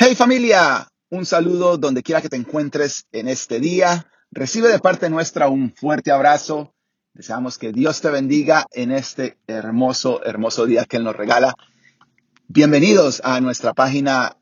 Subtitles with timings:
[0.00, 4.06] Hey familia, un saludo donde quiera que te encuentres en este día.
[4.30, 6.72] Recibe de parte nuestra un fuerte abrazo.
[7.14, 11.52] Deseamos que Dios te bendiga en este hermoso, hermoso día que Él nos regala.
[12.46, 14.36] Bienvenidos a nuestra página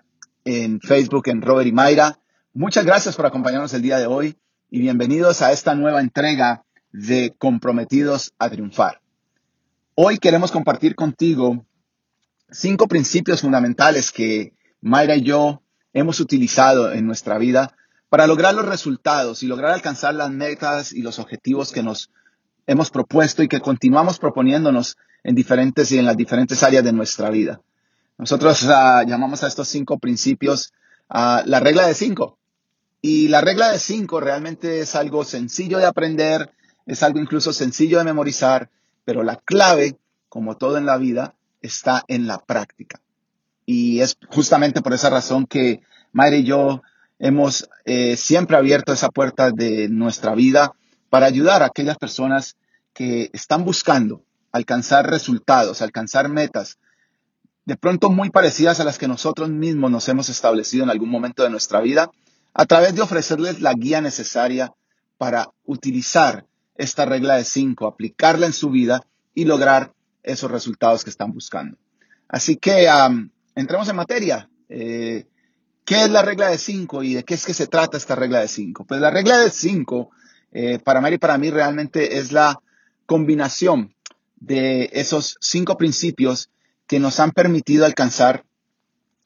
[0.45, 2.19] en Facebook en Robert y Mayra.
[2.53, 4.37] Muchas gracias por acompañarnos el día de hoy
[4.69, 9.01] y bienvenidos a esta nueva entrega de Comprometidos a Triunfar.
[9.95, 11.65] Hoy queremos compartir contigo
[12.51, 14.53] cinco principios fundamentales que
[14.87, 15.63] Mayra y yo
[15.93, 17.75] hemos utilizado en nuestra vida
[18.09, 22.11] para lograr los resultados y lograr alcanzar las metas y los objetivos que nos
[22.69, 27.30] hemos propuesto y que continuamos proponiéndonos en diferentes y en las diferentes áreas de nuestra
[27.30, 27.61] vida.
[28.17, 30.73] Nosotros uh, llamamos a estos cinco principios
[31.11, 32.39] uh, la regla de cinco.
[33.03, 36.53] Y la regla de cinco realmente es algo sencillo de aprender,
[36.87, 38.71] es algo incluso sencillo de memorizar,
[39.05, 43.01] pero la clave, como todo en la vida, está en la práctica.
[43.66, 46.83] Y es justamente por esa razón que Mayra y yo
[47.19, 50.73] hemos eh, siempre abierto esa puerta de nuestra vida
[51.10, 52.57] para ayudar a aquellas personas
[52.93, 56.79] que están buscando alcanzar resultados, alcanzar metas,
[57.66, 61.43] de pronto muy parecidas a las que nosotros mismos nos hemos establecido en algún momento
[61.43, 62.10] de nuestra vida,
[62.54, 64.72] a través de ofrecerles la guía necesaria
[65.19, 69.02] para utilizar esta regla de cinco, aplicarla en su vida
[69.34, 71.76] y lograr esos resultados que están buscando.
[72.28, 72.88] Así que
[73.56, 74.48] entremos en materia.
[74.68, 75.26] Eh,
[75.84, 78.40] ¿Qué es la regla de cinco y de qué es que se trata esta regla
[78.40, 78.84] de cinco?
[78.84, 80.10] Pues la regla de cinco,
[80.52, 82.60] eh, para Mary y para mí, realmente es la
[83.06, 83.94] combinación
[84.36, 86.50] de esos cinco principios
[86.86, 88.44] que nos han permitido alcanzar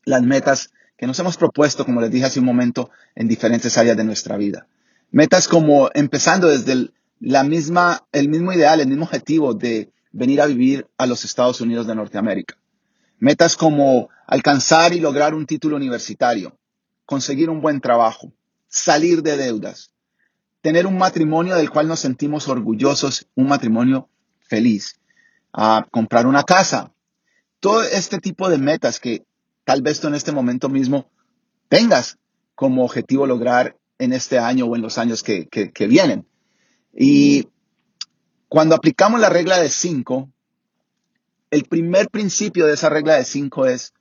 [0.04, 3.96] las metas que nos hemos propuesto, como les dije hace un momento, en diferentes áreas
[3.96, 4.66] de nuestra vida.
[5.10, 10.46] Metas como empezando desde la misma, el mismo ideal, el mismo objetivo de venir a
[10.46, 12.59] vivir a los Estados Unidos de Norteamérica.
[13.20, 16.58] Metas como alcanzar y lograr un título universitario,
[17.04, 18.32] conseguir un buen trabajo,
[18.66, 19.92] salir de deudas,
[20.62, 24.08] tener un matrimonio del cual nos sentimos orgullosos, un matrimonio
[24.40, 24.98] feliz,
[25.90, 26.92] comprar una casa.
[27.60, 29.24] Todo este tipo de metas que
[29.64, 31.10] tal vez tú en este momento mismo
[31.68, 32.18] tengas
[32.54, 36.26] como objetivo lograr en este año o en los años que vienen.
[36.94, 37.48] Y
[38.48, 40.30] cuando aplicamos la regla de cinco,
[41.50, 43.92] el primer principio de esa regla de cinco es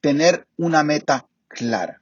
[0.00, 2.00] tener una meta clara.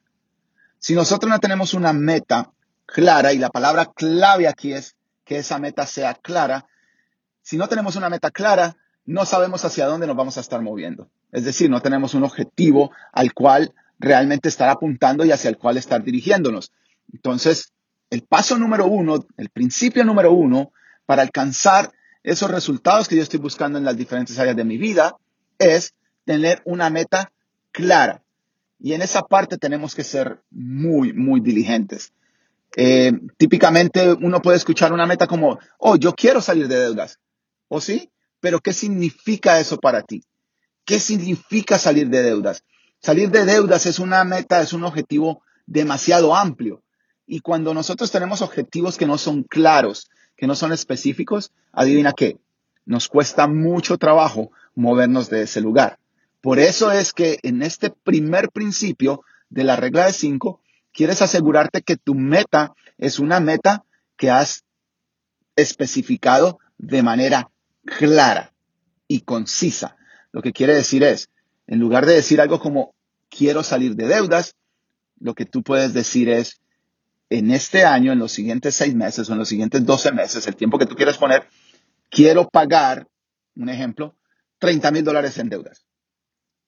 [0.79, 2.53] Si nosotros no tenemos una meta
[2.87, 6.67] clara, y la palabra clave aquí es que esa meta sea clara,
[7.43, 11.11] si no tenemos una meta clara, no sabemos hacia dónde nos vamos a estar moviendo.
[11.33, 15.77] Es decir, no tenemos un objetivo al cual realmente estar apuntando y hacia el cual
[15.77, 16.73] estar dirigiéndonos.
[17.13, 17.73] Entonces,
[18.11, 20.73] el paso número uno, el principio número uno
[21.07, 25.17] para alcanzar esos resultados que yo estoy buscando en las diferentes áreas de mi vida
[25.59, 25.95] es
[26.25, 27.33] tener una meta
[27.73, 28.23] clara.
[28.79, 32.13] Y en esa parte tenemos que ser muy, muy diligentes.
[32.77, 37.19] Eh, típicamente uno puede escuchar una meta como, oh, yo quiero salir de deudas.
[37.69, 38.11] ¿O sí?
[38.41, 40.25] Pero ¿qué significa eso para ti?
[40.85, 42.65] ¿Qué significa salir de deudas?
[43.01, 46.83] Salir de deudas es una meta, es un objetivo demasiado amplio.
[47.27, 50.11] Y cuando nosotros tenemos objetivos que no son claros,
[50.41, 52.39] que no son específicos, adivina qué,
[52.87, 55.99] nos cuesta mucho trabajo movernos de ese lugar.
[56.41, 60.63] Por eso es que en este primer principio de la regla de cinco,
[60.95, 63.85] quieres asegurarte que tu meta es una meta
[64.17, 64.65] que has
[65.57, 67.51] especificado de manera
[67.85, 68.55] clara
[69.09, 69.99] y concisa.
[70.33, 71.29] Lo que quiere decir es,
[71.67, 72.95] en lugar de decir algo como
[73.29, 74.55] quiero salir de deudas,
[75.19, 76.63] lo que tú puedes decir es,
[77.31, 80.57] en este año, en los siguientes seis meses o en los siguientes doce meses, el
[80.57, 81.47] tiempo que tú quieres poner,
[82.11, 83.07] quiero pagar,
[83.55, 84.17] un ejemplo,
[84.59, 85.87] 30 mil dólares en deudas.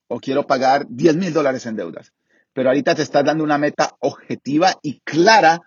[0.06, 2.12] O quiero pagar 10 mil dólares en deudas.
[2.52, 5.60] Pero ahorita te estás dando una meta objetiva y clara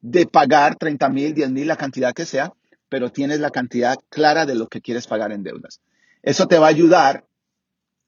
[0.00, 2.52] de pagar 30 mil, 10 mil, la cantidad que sea,
[2.88, 5.80] pero tienes la cantidad clara de lo que quieres pagar en deudas.
[6.22, 7.26] Eso te va a ayudar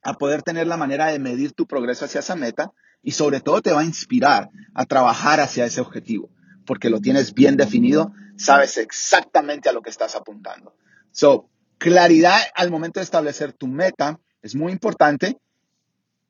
[0.06, 2.72] a poder tener la manera de medir tu progreso hacia esa meta
[3.03, 6.31] y sobre todo te va a inspirar a trabajar hacia ese objetivo,
[6.64, 10.76] porque lo tienes bien definido, sabes exactamente a lo que estás apuntando.
[11.11, 15.41] So, claridad al momento de establecer tu meta es muy importante.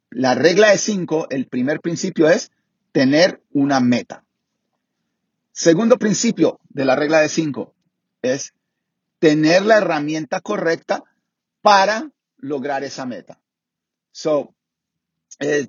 [0.08, 2.52] La regla de cinco, el primer principio es
[2.92, 4.24] tener una meta.
[5.52, 7.74] Segundo principio de la regla de cinco
[8.22, 8.54] es
[9.18, 11.04] tener la herramienta correcta
[11.60, 13.38] para lograr esa meta.
[14.16, 14.54] So,
[15.40, 15.68] eh,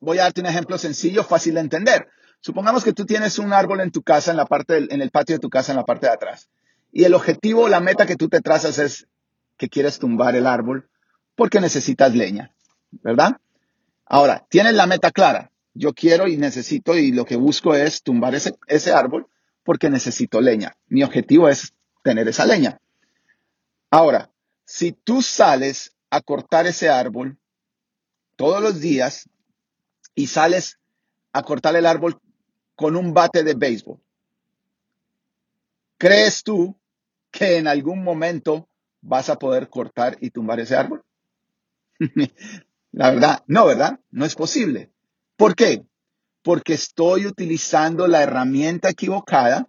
[0.00, 2.08] voy a darte un ejemplo sencillo, fácil de entender.
[2.40, 5.36] Supongamos que tú tienes un árbol en tu casa, en la parte en el patio
[5.36, 6.50] de tu casa, en la parte de atrás.
[6.90, 9.06] Y el objetivo, la meta que tú te trazas es
[9.56, 10.90] que quieres tumbar el árbol
[11.36, 12.52] porque necesitas leña,
[12.90, 13.36] ¿verdad?
[14.04, 15.52] Ahora, tienes la meta clara.
[15.72, 19.28] yo quiero y necesito y lo que busco es tumbar ese, ese árbol
[19.62, 20.76] porque necesito leña.
[20.88, 21.72] Mi objetivo es
[22.02, 22.80] tener esa leña.
[23.92, 24.32] Ahora,
[24.64, 27.38] si tú sales a cortar ese árbol
[28.36, 29.28] todos los días
[30.14, 30.78] y sales
[31.32, 32.20] a cortar el árbol
[32.74, 33.98] con un bate de béisbol,
[35.98, 36.78] ¿crees tú
[37.30, 38.68] que en algún momento
[39.00, 41.04] vas a poder cortar y tumbar ese árbol?
[42.92, 44.00] La verdad, no, ¿verdad?
[44.10, 44.90] No es posible.
[45.36, 45.84] ¿Por qué?
[46.42, 49.68] Porque estoy utilizando la herramienta equivocada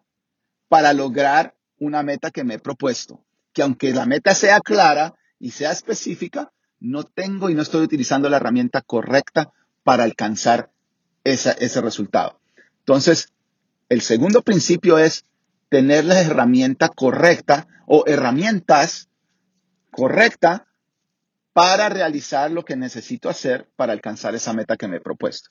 [0.70, 3.26] para lograr una meta que me he propuesto.
[3.52, 8.30] Que aunque la meta sea clara y sea específica, no tengo y no estoy utilizando
[8.30, 9.52] la herramienta correcta
[9.84, 10.72] para alcanzar
[11.24, 12.40] ese resultado.
[12.80, 13.34] Entonces,
[13.90, 15.26] el segundo principio es
[15.70, 19.10] tener la herramienta correcta o herramientas
[19.92, 20.62] correctas
[21.54, 25.50] para realizar lo que necesito hacer para alcanzar esa meta que me he propuesto.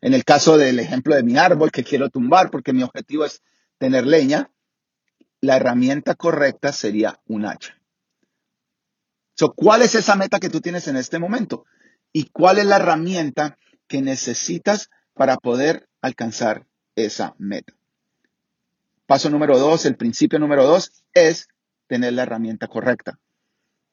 [0.00, 3.42] En el caso del ejemplo de mi árbol que quiero tumbar porque mi objetivo es
[3.78, 4.50] tener leña,
[5.40, 7.74] la herramienta correcta sería un hacha.
[9.56, 11.64] ¿Cuál es esa meta que tú tienes en este momento?
[12.12, 13.58] ¿Y cuál es la herramienta
[13.88, 17.72] que necesitas para poder alcanzar esa meta?
[19.06, 21.48] Paso número dos, el principio número dos es
[21.88, 23.18] tener la herramienta correcta.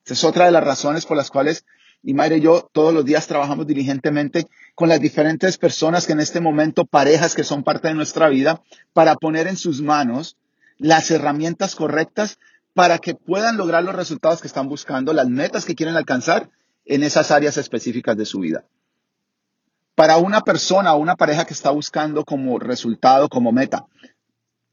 [0.06, 1.66] Esa es otra de las razones por las cuales
[2.04, 6.42] Imaire y yo todos los días trabajamos diligentemente con las diferentes personas que en este
[6.42, 10.38] momento, parejas que son parte de nuestra vida, para poner en sus manos
[10.78, 12.40] las herramientas correctas
[12.73, 16.50] para que puedan lograr los resultados que están buscando, las metas que quieren alcanzar
[16.85, 18.65] en esas áreas específicas de su vida.
[19.95, 23.85] Para una persona o una pareja que está buscando como resultado, como meta,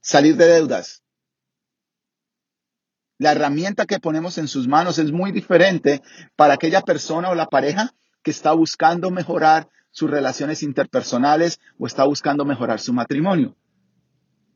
[0.00, 1.02] salir de deudas,
[3.18, 6.02] la herramienta que ponemos en sus manos es muy diferente
[6.36, 7.92] para aquella persona o la pareja
[8.22, 13.56] que está buscando mejorar sus relaciones interpersonales o está buscando mejorar su matrimonio.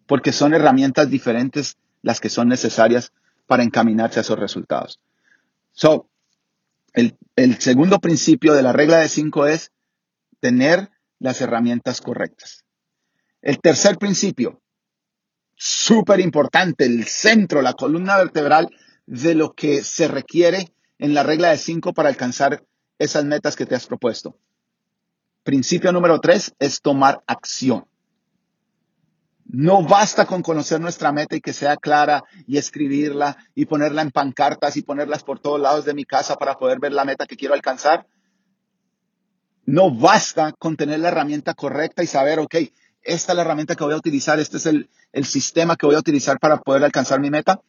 [0.07, 3.13] Porque son herramientas diferentes las que son necesarias
[3.47, 5.01] para encaminarse a esos resultados.
[5.73, 6.09] So,
[6.93, 9.73] el, el segundo principio de la regla de cinco es
[10.41, 12.65] tener las herramientas correctas.
[13.41, 14.61] El tercer principio,
[15.57, 18.69] súper importante, el centro, la columna vertebral
[19.07, 22.65] de lo que se requiere en la regla de cinco para alcanzar
[22.99, 24.37] esas metas que te has propuesto.
[25.43, 27.87] Principio número tres es tomar acción.
[29.53, 34.11] No basta con conocer nuestra meta y que sea clara y escribirla y ponerla en
[34.11, 37.37] pancartas y ponerlas por todos lados de mi casa para poder ver la meta que
[37.37, 38.07] quiero alcanzar.
[39.67, 42.55] No basta con tener la herramienta correcta y saber, ok,
[43.03, 44.89] esta es la herramienta que voy a utilizar, este es el,
[45.25, 47.61] sistema que voy a utilizar para poder alcanzar mi meta,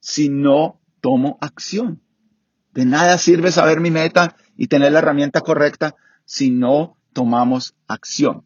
[0.00, 2.02] si no tomo acción.
[2.72, 8.44] De nada sirve saber mi meta y tener la herramienta correcta si no tomamos acción.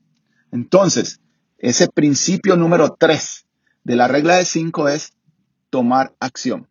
[0.53, 1.21] Entonces,
[1.69, 3.47] ese principio número tres
[3.85, 5.13] de la regla de cinco es
[5.71, 6.69] tomar acción.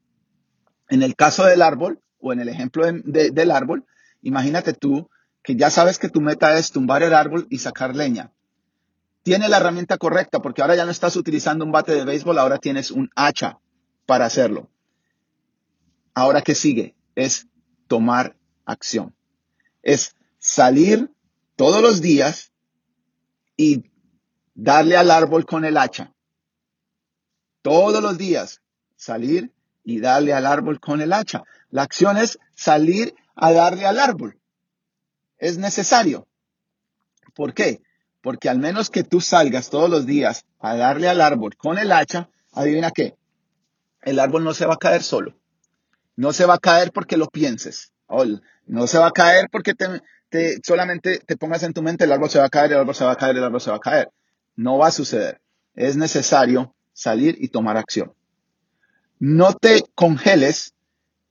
[0.89, 3.85] En el caso del árbol o en el ejemplo del árbol,
[4.21, 5.09] imagínate tú
[5.43, 8.31] que ya sabes que tu meta es tumbar el árbol y sacar leña
[9.25, 12.59] tiene la herramienta correcta porque ahora ya no estás utilizando un bate de béisbol, ahora
[12.59, 13.57] tienes un hacha
[14.05, 14.69] para hacerlo.
[16.13, 16.93] Ahora, ¿qué sigue?
[17.15, 17.47] Es
[17.87, 19.15] tomar acción.
[19.81, 21.09] Es salir
[21.55, 22.51] todos los días
[23.57, 23.89] y
[24.55, 26.11] darle al árbol con el hacha.
[27.61, 28.61] Todos los días
[28.95, 29.51] salir
[29.83, 31.43] y darle al árbol con el hacha.
[31.69, 34.39] La acción es salir a darle al árbol.
[35.37, 36.27] Es necesario.
[37.35, 37.81] ¿Por qué?
[38.21, 41.91] Porque al menos que tú salgas todos los días a darle al árbol con el
[41.91, 43.15] hacha, adivina qué,
[44.01, 45.37] el árbol no se va a caer solo.
[46.15, 47.91] No se va a caer porque lo pienses.
[48.65, 52.29] No se va a caer porque te, solamente te pongas en tu mente el árbol
[52.29, 53.81] se va a caer, el árbol se va a caer, el árbol se va a
[53.81, 54.09] caer.
[54.55, 55.41] No va a suceder.
[55.73, 58.13] Es necesario salir y tomar acción.
[59.19, 60.73] No te congeles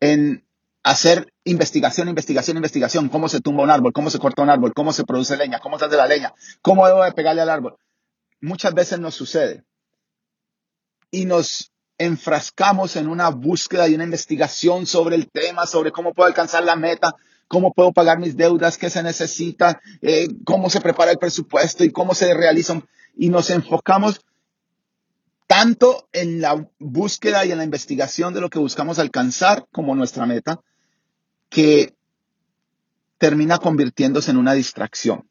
[0.00, 0.44] en
[0.82, 4.92] hacer investigación, investigación, investigación, cómo se tumba un árbol, cómo se corta un árbol, cómo
[4.92, 7.76] se produce leña, cómo se hace la leña, cómo debo de pegarle al árbol.
[8.40, 9.64] Muchas veces nos sucede
[11.10, 16.26] y nos enfrascamos en una búsqueda y una investigación sobre el tema, sobre cómo puedo
[16.26, 17.14] alcanzar la meta,
[17.48, 21.90] cómo puedo pagar mis deudas, qué se necesita, eh, cómo se prepara el presupuesto y
[21.90, 22.84] cómo se realizan.
[23.16, 24.20] Y nos enfocamos
[25.46, 30.26] tanto en la búsqueda y en la investigación de lo que buscamos alcanzar como nuestra
[30.26, 30.60] meta,
[31.48, 31.94] que
[33.18, 35.28] termina convirtiéndose en una distracción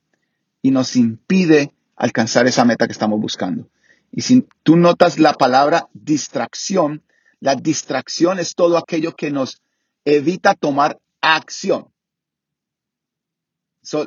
[0.61, 3.67] y nos impide alcanzar esa meta que estamos buscando.
[4.11, 7.03] Y si tú notas la palabra distracción,
[7.39, 9.61] la distracción es todo aquello que nos
[10.05, 11.92] evita tomar acción.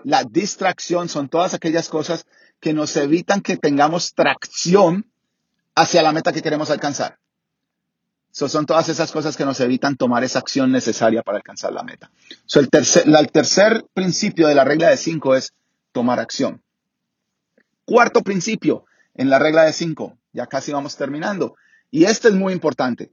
[0.04, 2.26] La distracción son todas aquellas cosas
[2.60, 5.10] que nos evitan que tengamos tracción
[5.74, 7.18] hacia la meta que queremos alcanzar.
[8.30, 12.10] son todas esas cosas que nos evitan tomar esa acción necesaria para alcanzar la meta.
[12.54, 15.52] el, tercer, el tercer principio de la regla de cinco es
[15.92, 16.62] tomar acción.
[17.84, 21.56] Cuarto principio en la regla de cinco, ya casi vamos terminando.
[21.90, 23.12] Y este es muy importante.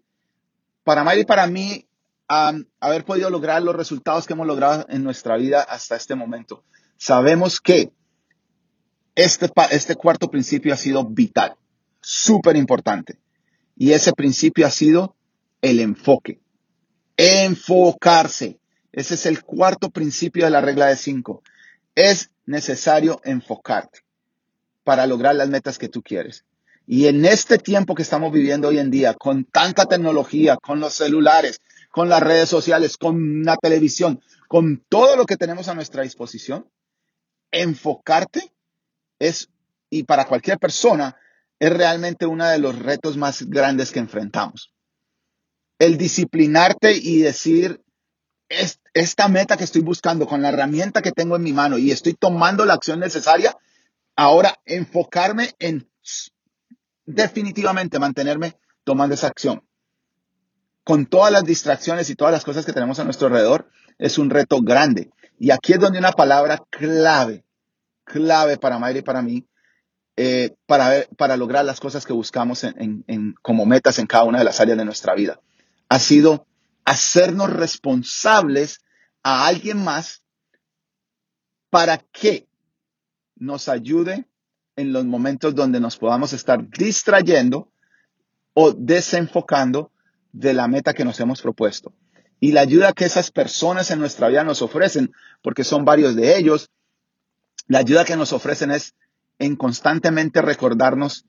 [0.84, 1.88] Para Mayra y para mí,
[2.28, 6.64] haber podido lograr los resultados que hemos logrado en nuestra vida hasta este momento,
[6.98, 7.92] sabemos que
[9.16, 11.56] este, este cuarto principio ha sido vital,
[12.02, 13.20] súper importante.
[13.76, 15.16] Y ese principio ha sido
[15.62, 16.40] el enfoque.
[17.18, 18.60] Enfocarse.
[18.92, 21.42] Ese es el cuarto principio de la regla de cinco.
[21.96, 24.00] Es necesario enfocarte
[24.84, 26.46] para lograr las metas que tú quieres.
[26.86, 30.94] Y en este tiempo que estamos viviendo hoy en día, con tanta tecnología, con los
[30.94, 31.62] celulares,
[31.94, 36.68] con las redes sociales, con la televisión, con todo lo que tenemos a nuestra disposición,
[37.52, 38.52] enfocarte
[39.20, 39.52] es,
[39.92, 41.16] y para cualquier persona,
[41.60, 44.74] es realmente uno de los retos más grandes que enfrentamos.
[45.78, 47.84] El disciplinarte y decir,
[48.50, 52.16] esta meta que estoy buscando con la herramienta que tengo en mi mano y estoy
[52.16, 53.56] tomando la acción necesaria,
[54.16, 55.88] ahora enfocarme en
[57.06, 59.64] definitivamente mantenerme tomando esa acción.
[60.84, 64.30] Con todas las distracciones y todas las cosas que tenemos a nuestro alrededor, es un
[64.30, 65.12] reto grande.
[65.40, 67.46] Y aquí es donde una palabra clave,
[68.04, 69.48] clave para Mayra y para mí,
[70.16, 72.66] eh, para, para lograr las cosas que buscamos
[73.42, 75.40] como metas en cada una de las áreas de nuestra vida,
[75.90, 76.46] ha sido
[76.86, 78.82] hacernos responsables
[79.24, 80.24] a alguien más
[81.70, 82.48] para que
[83.36, 84.28] nos ayude
[84.76, 87.72] en los momentos donde nos podamos estar distrayendo
[88.54, 89.92] o desenfocando
[90.34, 91.94] de la meta que nos hemos propuesto.
[92.40, 96.38] Y la ayuda que esas personas en nuestra vida nos ofrecen, porque son varios de
[96.38, 96.70] ellos,
[97.68, 98.96] la ayuda que nos ofrecen es
[99.40, 101.26] en constantemente recordarnos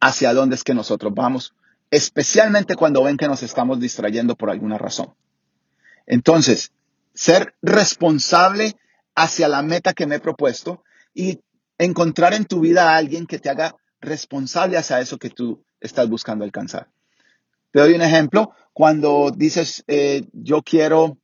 [0.00, 1.54] hacia dónde es que nosotros vamos,
[1.90, 5.14] especialmente cuando ven que nos estamos distrayendo por alguna razón.
[6.06, 6.72] Entonces,
[7.14, 8.76] ser responsable
[9.14, 10.84] hacia la meta que me he propuesto
[11.14, 11.40] y
[11.78, 16.08] encontrar en tu vida a alguien que te haga responsable hacia eso que tú estás
[16.08, 16.88] buscando alcanzar.
[17.72, 18.52] Te doy un ejemplo.
[18.72, 21.18] Cuando dices, eh, yo quiero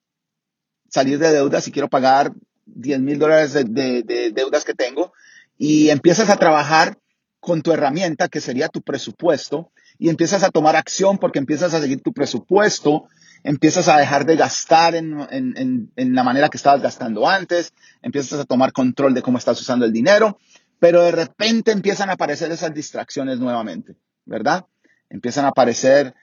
[0.90, 2.32] salir de deudas y quiero pagar
[2.66, 5.12] 10 mil dólares de, deudas que tengo
[5.56, 6.98] y empiezas a trabajar
[7.40, 11.80] con tu herramienta, que sería tu presupuesto, y empiezas a tomar acción porque empiezas a
[11.80, 13.08] seguir tu presupuesto,
[13.42, 17.72] empiezas a dejar de gastar en, en, la manera que estabas gastando antes,
[18.02, 20.38] empiezas a tomar control de cómo estás usando el dinero,
[20.80, 24.66] pero de repente empiezan a aparecer esas distracciones nuevamente, ¿verdad?
[25.10, 26.14] Empiezan a aparecer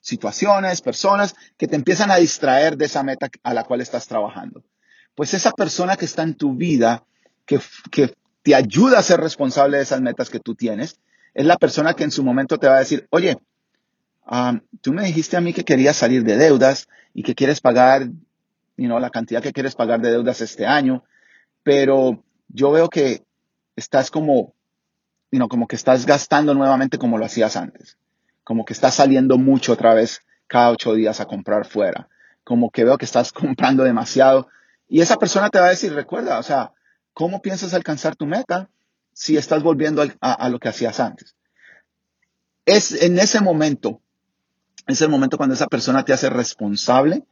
[0.00, 4.62] situaciones, personas que te empiezan a distraer de esa meta a la cual estás trabajando.
[5.14, 7.04] Pues esa persona que está en tu vida,
[7.46, 7.60] que,
[7.90, 11.00] que te ayuda a ser responsable de esas metas que tú tienes,
[11.34, 13.38] es la persona que en su momento te va a decir, oye,
[14.80, 18.06] tú me dijiste a mí que querías salir de deudas y que quieres pagar,
[18.76, 21.04] you know, la cantidad que quieres pagar de deudas este año,
[21.62, 23.24] pero yo veo que
[23.76, 24.54] estás como,
[25.30, 27.98] you como que estás gastando nuevamente como lo hacías antes,
[28.44, 32.08] como que estás saliendo mucho otra vez cada ocho días a comprar fuera,
[32.44, 34.48] como que veo que estás comprando demasiado
[34.88, 36.72] y esa persona te va a decir, recuerda, o sea,
[37.12, 38.68] ¿cómo piensas alcanzar tu meta
[39.12, 41.36] si estás volviendo a, a lo que hacías antes?
[42.66, 44.00] Es en ese momento
[44.86, 47.24] es el momento cuando esa persona te hace responsable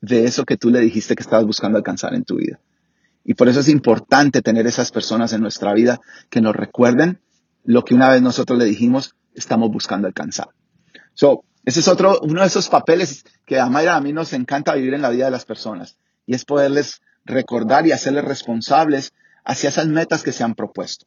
[0.00, 2.60] de eso que tú le dijiste que estabas buscando alcanzar en tu vida.
[3.24, 7.20] Y por eso es importante tener esas personas en nuestra vida que nos recuerden
[7.66, 10.48] lo que una vez nosotros le dijimos estamos buscando alcanzar.
[11.12, 14.74] So, ese es otro, uno de esos papeles que a Mayra a mí nos encanta
[14.74, 15.98] vivir en la vida de las personas.
[16.24, 19.12] Y es poderles recordar y hacerles responsables
[19.44, 21.06] hacia esas metas que se han propuesto.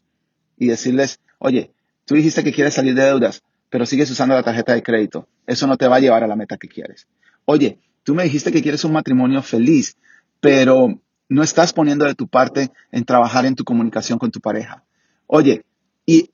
[0.57, 1.73] Y decirles, oye,
[2.05, 5.27] tú dijiste que quieres salir de deudas pero sigues usando la tarjeta de crédito.
[5.45, 7.07] Eso no te va a llevar a la meta que quieres.
[7.45, 9.97] Oye, tú me dijiste que quieres un matrimonio feliz,
[10.39, 14.83] pero no estás poniendo de tu parte en trabajar en tu comunicación con tu pareja.
[15.27, 15.63] Oye,
[16.05, 16.31] y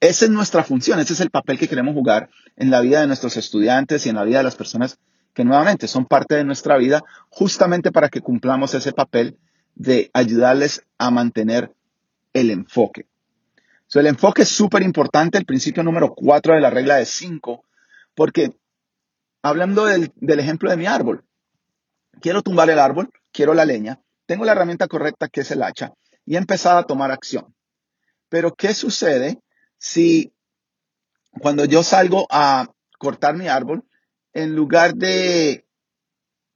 [0.00, 3.06] esa es nuestra función, ese es el papel que queremos jugar en la vida de
[3.06, 4.98] nuestros estudiantes y en la vida de las personas
[5.34, 9.38] que nuevamente son parte de nuestra vida, justamente para que cumplamos ese papel
[9.74, 11.72] de ayudarles a mantener
[12.32, 13.06] el enfoque
[13.94, 17.64] el enfoque es súper importante, el principio número cuatro de la regla de cinco,
[18.14, 18.52] porque
[19.42, 21.24] hablando del, ejemplo de mi árbol,
[22.20, 25.94] quiero tumbar el árbol, quiero la leña, tengo la herramienta correcta que es el hacha
[26.26, 27.54] y he empezado a tomar acción.
[28.28, 29.40] Pero ¿qué sucede
[29.78, 30.32] si
[31.40, 32.68] cuando yo salgo a
[32.98, 33.84] cortar mi árbol,
[34.32, 35.64] en lugar de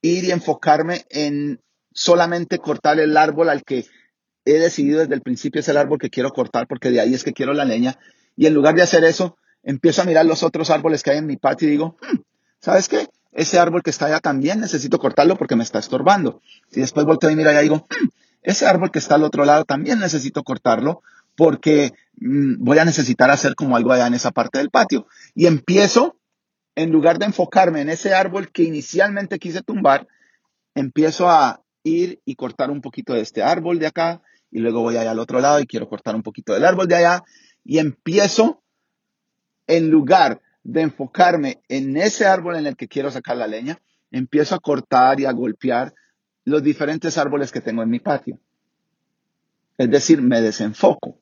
[0.03, 1.61] ir y enfocarme en
[1.93, 3.87] solamente cortar el árbol al que
[4.45, 7.25] he decidido desde el principio es el árbol que quiero cortar porque de ahí es
[7.25, 7.99] que quiero la leña.
[8.37, 11.27] Y en lugar de hacer eso, empiezo a mirar los otros árboles que hay en
[11.27, 12.21] mi patio y digo, hmm,
[12.59, 13.09] ¿sabes qué?
[13.31, 16.43] Ese árbol que está allá también necesito cortarlo porque me está estorbando.
[16.73, 18.09] Y después volteo y miro allá y digo, hmm,
[18.43, 21.03] ese árbol que está al otro lado también necesito cortarlo
[21.37, 25.07] porque mm, voy a necesitar hacer como algo allá en esa parte del patio.
[25.35, 26.17] Y empiezo,
[26.75, 30.07] en lugar de enfocarme en ese árbol que inicialmente quise tumbar,
[30.75, 34.97] empiezo a ir y cortar un poquito de este árbol de acá y luego voy
[34.97, 37.23] allá al otro lado y quiero cortar un poquito del árbol de allá
[37.65, 38.63] y empiezo
[39.67, 44.55] en lugar de enfocarme en ese árbol en el que quiero sacar la leña, empiezo
[44.55, 45.95] a cortar y a golpear
[46.45, 48.39] los diferentes árboles que tengo en mi patio.
[49.79, 51.19] Es decir, me desenfoco.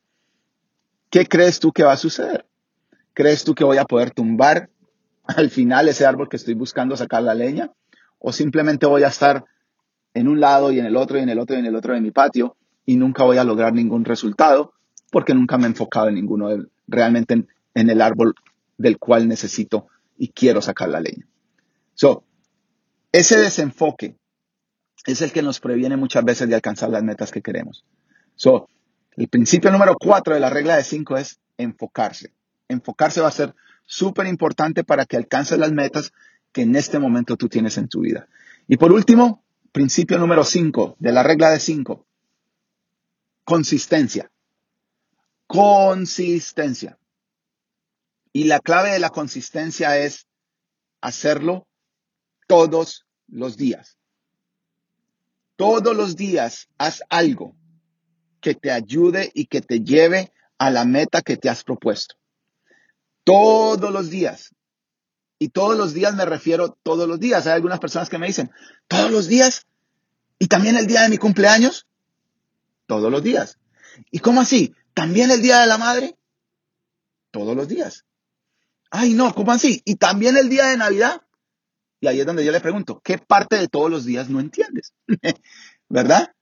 [1.10, 2.46] ¿Qué crees tú que va a suceder?
[3.12, 4.70] ¿Crees tú que voy a poder tumbar
[5.24, 7.70] al final ese árbol que estoy buscando sacar la leña?
[8.18, 9.44] ¿O simplemente voy a estar
[10.14, 11.94] en un lado y en el otro y en el otro y en el otro
[11.94, 14.72] de mi patio y nunca voy a lograr ningún resultado
[15.10, 16.48] porque nunca me he enfocado en ninguno
[16.86, 18.34] realmente en, el árbol
[18.78, 21.26] del cual necesito y quiero sacar la leña.
[21.94, 22.24] So,
[23.12, 24.16] ese desenfoque
[25.06, 27.84] es el que nos previene muchas veces de alcanzar las metas que queremos.
[29.16, 32.32] El principio número cuatro de la regla de cinco es enfocarse.
[32.68, 36.12] Enfocarse va a ser súper importante para que alcances las metas
[36.52, 38.28] que en este momento tú tienes en tu vida.
[38.68, 42.06] Y por último, principio número 5 de la regla de 5.
[43.44, 44.30] Consistencia.
[45.46, 46.98] Consistencia.
[48.32, 50.28] Y la clave de la consistencia es
[51.00, 51.66] hacerlo
[52.46, 53.98] todos los días.
[55.56, 57.56] Todos los días haz algo
[58.40, 62.16] que te ayude y que te lleve a la meta que te has propuesto.
[63.24, 64.54] Todos los días.
[65.38, 67.46] Y todos los días me refiero todos los días.
[67.46, 68.50] Hay algunas personas que me dicen,
[68.88, 69.66] todos los días.
[70.38, 71.86] Y también el día de mi cumpleaños.
[72.86, 73.58] Todos los días.
[74.10, 74.74] ¿Y cómo así?
[74.94, 76.16] ¿También el día de la madre?
[77.30, 78.04] Todos los días.
[78.90, 79.82] Ay, no, ¿cómo así?
[79.84, 81.22] ¿Y también el día de Navidad?
[82.00, 84.94] Y ahí es donde yo le pregunto, ¿qué parte de todos los días no entiendes?
[85.88, 86.34] ¿Verdad?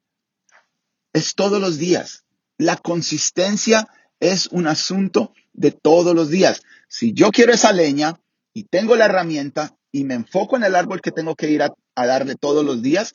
[1.12, 2.24] Es todos los días.
[2.56, 3.88] La consistencia
[4.20, 6.62] es un asunto de todos los días.
[6.88, 8.18] Si yo quiero esa leña,
[8.58, 11.72] y tengo la herramienta y me enfoco en el árbol que tengo que ir a,
[11.94, 13.14] darle todos los días,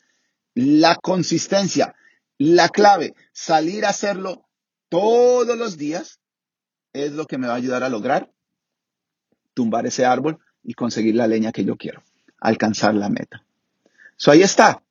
[0.55, 1.95] la consistencia,
[2.37, 4.45] la clave, salir a hacerlo
[4.87, 6.21] todos los días
[6.93, 8.31] es lo que me va a ayudar a lograr
[9.53, 12.01] tumbar ese árbol y conseguir la leña que yo quiero,
[12.39, 13.43] alcanzar la meta.
[14.15, 14.81] So ahí está,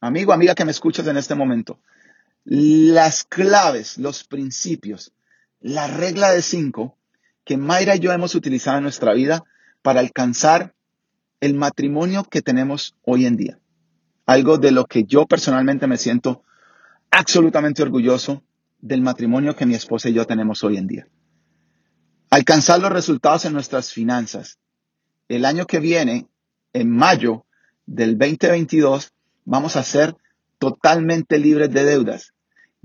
[0.00, 1.78] amigo, amiga que me escuchas en este momento.
[2.50, 5.12] Las claves, los principios,
[5.60, 6.96] la regla de cinco
[7.44, 9.44] que Mayra y yo hemos utilizado en nuestra vida
[9.82, 10.74] para alcanzar
[11.40, 13.58] el matrimonio que tenemos hoy en día.
[14.24, 16.42] Algo de lo que yo personalmente me siento
[17.10, 18.42] absolutamente orgulloso
[18.80, 21.06] del matrimonio que mi esposa y yo tenemos hoy en día.
[22.30, 24.58] Alcanzar los resultados en nuestras finanzas.
[25.28, 26.28] El año que viene,
[26.72, 27.44] en mayo
[27.84, 29.12] del 2022,
[29.44, 30.16] vamos a ser
[30.58, 32.32] totalmente libres de deudas.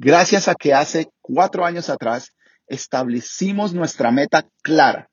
[0.03, 2.33] Gracias a que hace cuatro años atrás
[2.67, 5.09] establecimos nuestra meta clara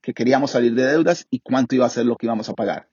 [0.00, 2.88] que queríamos salir de deudas y cuánto iba a ser lo que íbamos a pagar.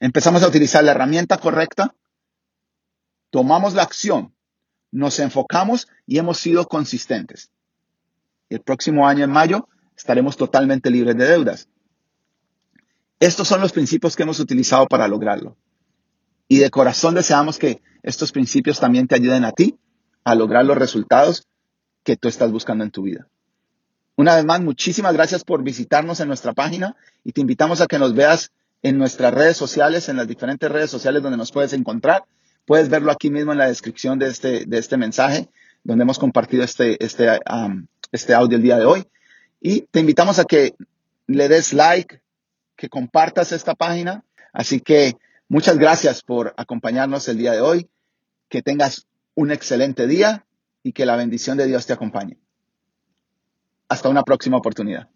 [0.00, 1.94] Empezamos a utilizar la herramienta correcta,
[3.30, 4.34] tomamos la acción,
[4.90, 7.52] nos enfocamos y hemos sido consistentes.
[8.48, 11.68] El próximo año, en mayo, estaremos totalmente libres de deudas.
[13.20, 15.56] Estos son los principios que hemos utilizado para lograrlo.
[16.48, 19.78] Y de corazón deseamos que estos principios también te ayuden a ti
[20.24, 21.46] a lograr los resultados
[22.02, 23.28] que tú estás buscando en tu vida.
[24.16, 27.98] Una vez más, muchísimas gracias por visitarnos en nuestra página y te invitamos a que
[27.98, 32.24] nos veas en nuestras redes sociales, en las diferentes redes sociales donde nos puedes encontrar.
[32.66, 35.48] Puedes verlo aquí mismo en la descripción de este, de este mensaje,
[35.82, 37.40] donde hemos compartido este, este,
[38.12, 39.04] este audio el día de hoy.
[39.60, 40.74] Y te invitamos a que
[41.26, 42.20] le des like,
[42.76, 44.22] que compartas esta página.
[44.52, 45.16] Así que
[45.48, 47.88] muchas gracias por acompañarnos el día de hoy.
[48.48, 50.46] Que tengas un excelente día
[50.82, 52.38] y que la bendición de Dios te acompañe.
[53.88, 55.08] Hasta una próxima oportunidad.